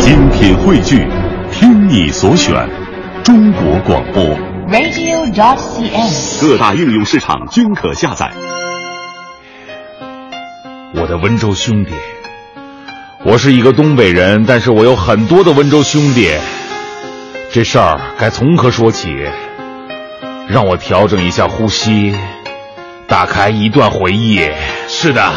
[0.00, 1.06] 品汇聚，
[1.52, 2.54] 听你所选，
[3.22, 4.24] 中国广播。
[4.70, 6.40] radio.cn。
[6.40, 8.30] 各大应用市场均可下载。
[10.94, 11.92] 我的温州兄弟，
[13.24, 16.30] 我是一个东北人，但是我有很多的温州兄弟。
[17.52, 19.14] 这事儿该从何说起？
[20.48, 22.14] 让我调整一下呼吸，
[23.06, 24.40] 打开一段回忆。
[24.88, 25.30] 是的。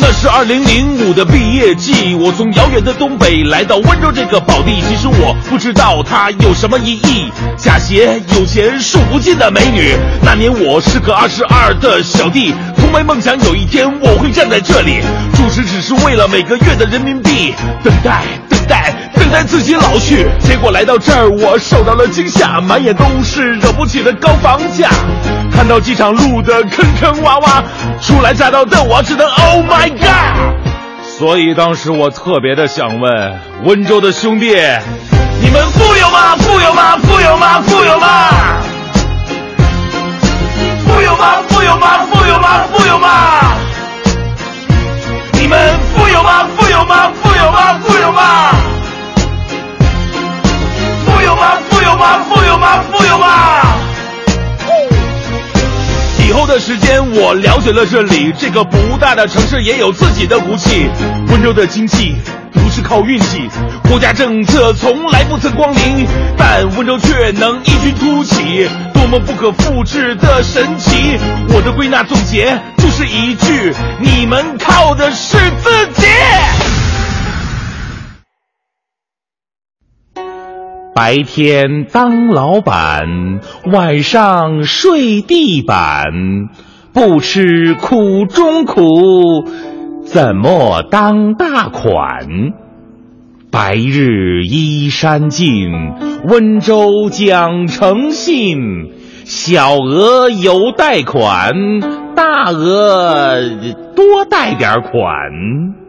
[0.00, 4.82] 那是二零零五的毕业季，我从遥远的东北来到温州这个宝地。
[4.88, 7.30] 其实我不知道它有什么意义。
[7.56, 15.00] 假鞋有钱数不尽的美女，那年我是个二十二的小弟，从没梦想有一天我会站在这里，
[15.34, 18.24] 主持只是为了每个月的人民币，等待，
[19.14, 20.26] 等待自己老去。
[20.40, 24.88] 结果来到这儿，我受到了惊吓，满眼都是惹不起的高房价。
[25.52, 27.62] 看到机场路的坑坑洼洼，
[28.00, 30.54] 初来乍到的我只能 Oh my God！
[31.18, 34.46] 所以当时我特别的想问温州的兄弟，
[35.40, 36.36] 你们富有吗？
[36.36, 36.96] 富有吗？
[36.98, 37.60] 富有吗？
[37.62, 38.73] 富有吗？
[52.04, 52.18] 吗？
[52.28, 52.84] 富有吗？
[52.92, 53.26] 富有吗？
[56.26, 60.88] 以后的时间，我了解了这里这个不大的城市也有自己的骨气。
[61.28, 62.16] 温州的经济
[62.52, 63.48] 不是靠运气，
[63.88, 71.18] 国家政策从来不曾光临，但温州却能异军突起，多么不可复制的神奇！
[71.48, 76.06] 我的归纳总结就是一句：你们靠的是自己。
[80.94, 86.04] 白天当老板，晚上睡地板，
[86.92, 89.44] 不吃苦中苦，
[90.04, 92.28] 怎么当大款？
[93.50, 95.72] 白日依山尽，
[96.28, 98.92] 温州讲诚信，
[99.24, 101.80] 小额有贷款，
[102.14, 103.40] 大额
[103.96, 105.83] 多贷点款。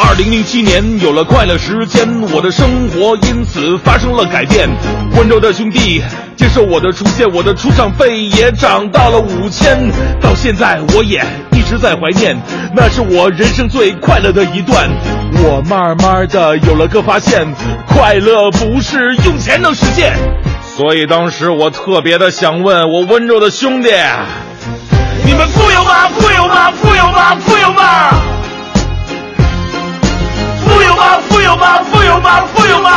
[0.00, 4.68] 二零零七年有了快乐时间，我的生活因此发生了改变。
[5.16, 6.00] 温州的兄弟
[6.36, 9.90] 接受我的出现，我的出场费也涨到了五千。
[10.20, 11.20] 到现在我也
[11.52, 12.40] 一直在怀念，
[12.76, 14.88] 那是我人生最快乐的一段。
[15.42, 17.46] 我慢慢的有了个发现，
[17.88, 20.14] 快乐不是用钱能实现。
[20.62, 23.90] 所以当时我特别的想问我温州的兄弟，
[25.26, 26.08] 你们富有吗？
[26.08, 26.70] 富有吗？
[26.70, 27.34] 富有吗？
[27.40, 28.37] 富有吗？
[31.28, 31.80] 富有吗？
[31.90, 32.40] 富有吗？
[32.52, 32.66] 富有吗？
[32.66, 32.90] 富有吗？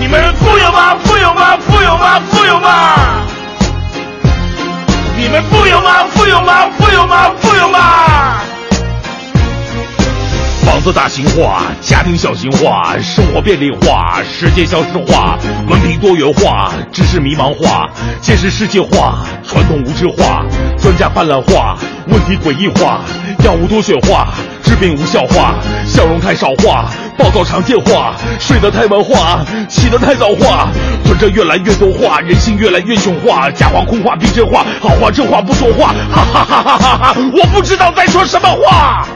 [0.00, 0.96] 你们富有吗？
[1.04, 1.56] 富有吗？
[1.58, 2.20] 富有吗？
[2.30, 3.22] 富有吗？
[5.16, 6.04] 你们富有吗？
[6.10, 6.70] 富有吗？
[6.78, 7.30] 富有吗？
[7.40, 7.78] 富有吗？
[10.64, 17.88] 房子大型化，家庭小型化，生活便利化，世界消失化，文凭多元化，知识迷茫化，
[18.20, 20.44] 见识世界化，传统无知化，
[20.80, 21.76] 专家泛滥化，
[22.08, 23.00] 问题诡异化，
[23.44, 24.28] 药物多选化，
[24.72, 25.54] 治病无效化，
[25.86, 26.86] 笑容太少化，
[27.18, 30.70] 报告常见化，睡得太晚化，起得太早化，
[31.04, 37.16] 存着越来越多话，人性越来越穷化，假话空话逼真话，好话真话不说话，哈哈哈哈哈哈！
[37.34, 39.06] 我不知道在说什么话。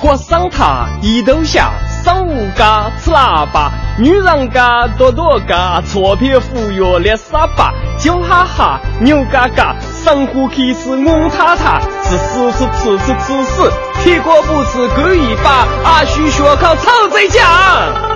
[0.00, 1.70] 过桑塔一头下，
[2.02, 13.72] 上午嘎吃喇叭，女人家多多嘎，错撇忽悠来傻巴，叫哈哈，牛嘎嘎，生活开始我塔塔，吃吃吃吃吃吃屎，
[14.04, 18.07] 铁锅不吃狗尾巴，阿须学靠臭嘴酱。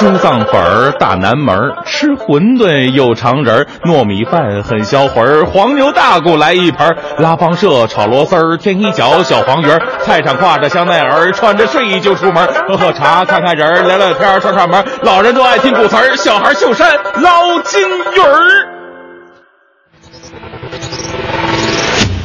[0.00, 18.68] 猪脏粉儿大南门儿，吃馄饨又尝人儿，糯米饭很销魂儿，黄牛大骨来一盆儿，拉帮社炒螺丝儿，天一角小黄鱼儿，菜场挎着香奈儿，穿着睡衣就出门，喝喝茶看看人儿，聊聊天串串门儿，老人都爱听古词儿，小孩秀山捞金鱼儿。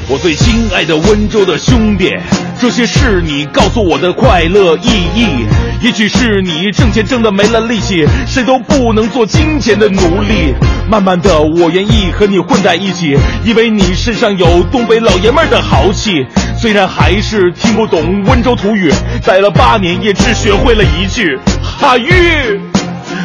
[0.07, 2.15] 我最亲爱的温州的兄弟，
[2.57, 5.45] 这些是你告诉我的快乐意义。
[5.85, 10.55] 也许是你挣钱挣的没了力气，谁都不能做金钱的奴隶。
[10.89, 16.25] 慢慢的，我愿意和你混在一起，因为你身上有东北老爷们的豪气。
[16.57, 18.91] 虽然还是听不懂温州土语，
[19.23, 22.59] 待了八年也只学会了一句哈玉，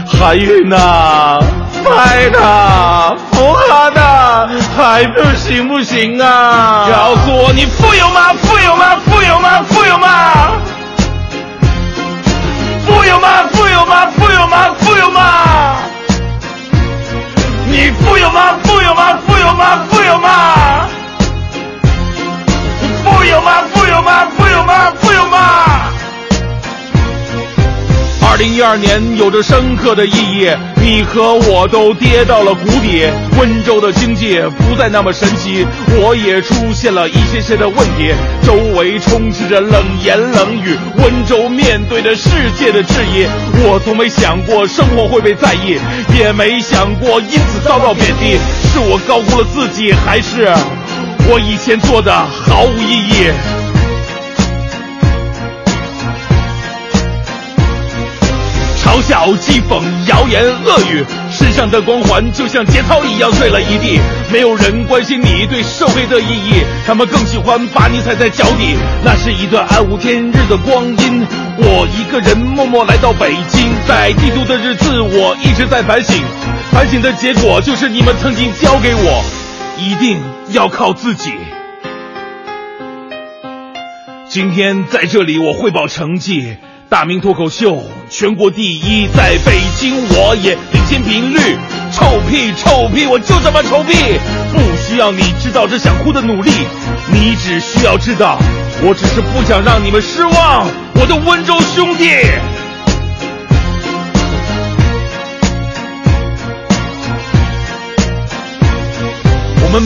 [0.07, 1.41] 海玉呐。
[1.83, 6.87] 快的，不好的，还不行不行啊！
[6.93, 7.60] 告诉我你，
[28.41, 30.49] 零一二年有着深刻的意义，
[30.81, 33.07] 你和我都跌到了谷底，
[33.39, 35.67] 温州的经济不再那么神奇，
[36.01, 43.27] 我也出现了一些些的问题，周围充斥着冷言冷语，温州面对着世界的质疑，
[43.63, 45.79] 我从没想过生活会被在意，
[46.19, 48.39] 也没想过因此遭到贬低，
[48.73, 50.51] 是我高估了自己，还是
[51.29, 53.60] 我以前做的毫无意义？
[58.91, 64.01] 嘲笑、讥讽、谣言、恶语，身上的光环就像节操一样碎了一地。
[64.33, 68.75] 没有人关心你对社会的意义，他们更喜欢把你踩在脚底。
[69.05, 71.25] 那是一段暗无天日的光阴，
[71.57, 76.21] 我一个人默默来到北京，在帝都的日子，我一直在反省。
[76.73, 79.25] 反省的结果就是你们曾经教给我，
[79.79, 81.31] 一定要靠自己。
[84.29, 86.57] 今天在这里，我汇报成绩。
[86.91, 91.57] 大明脱口秀全国第一，在北京我也领先频率。
[91.93, 93.95] 臭屁臭屁，我就这么臭屁，
[94.53, 96.51] 不需要你知道这想哭的努力，
[97.13, 98.41] 你只需要知道，
[98.83, 100.67] 我只是不想让你们失望，
[100.97, 102.11] 我的温州兄弟。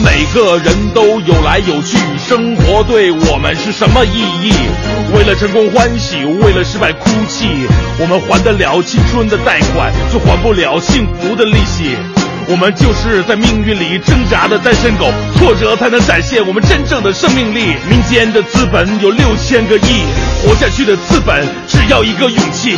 [0.03, 4.51] 每个人都有来有去，生活对我们是什么意义？
[5.15, 7.45] 为了成功欢喜，为了失败哭泣。
[7.99, 11.95] 我们还得了青春的贷款，却还不了幸福的利息。
[12.47, 17.75] 我们就是在命运里挣扎的单身狗，挫折才能展现我们真正的生命力。
[17.89, 20.03] 民间的资本有六千个亿，
[20.43, 22.77] 活下去的资本只要一个勇气。